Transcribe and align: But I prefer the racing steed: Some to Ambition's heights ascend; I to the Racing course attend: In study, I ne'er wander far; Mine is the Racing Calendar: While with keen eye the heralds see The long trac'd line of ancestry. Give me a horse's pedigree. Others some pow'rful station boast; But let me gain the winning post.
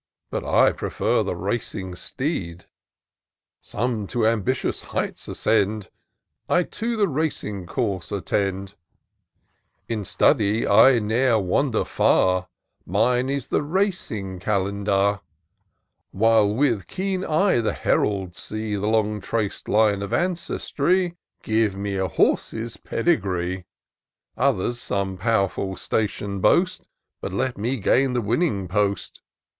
But 0.31 0.43
I 0.43 0.71
prefer 0.71 1.21
the 1.21 1.35
racing 1.35 1.93
steed: 1.93 2.65
Some 3.61 4.07
to 4.07 4.25
Ambition's 4.25 4.85
heights 4.85 5.27
ascend; 5.27 5.91
I 6.49 6.63
to 6.63 6.97
the 6.97 7.07
Racing 7.07 7.67
course 7.67 8.11
attend: 8.11 8.73
In 9.87 10.03
study, 10.03 10.65
I 10.67 10.97
ne'er 10.97 11.37
wander 11.37 11.85
far; 11.85 12.47
Mine 12.83 13.29
is 13.29 13.49
the 13.49 13.61
Racing 13.61 14.39
Calendar: 14.39 15.19
While 16.09 16.51
with 16.51 16.87
keen 16.87 17.23
eye 17.23 17.59
the 17.61 17.73
heralds 17.73 18.39
see 18.39 18.73
The 18.73 18.87
long 18.87 19.21
trac'd 19.21 19.67
line 19.67 20.01
of 20.01 20.11
ancestry. 20.13 21.15
Give 21.43 21.75
me 21.75 21.97
a 21.97 22.07
horse's 22.07 22.75
pedigree. 22.75 23.67
Others 24.35 24.79
some 24.79 25.15
pow'rful 25.17 25.77
station 25.77 26.39
boast; 26.41 26.87
But 27.21 27.33
let 27.33 27.55
me 27.55 27.77
gain 27.77 28.13
the 28.13 28.21
winning 28.21 28.67
post. 28.67 29.21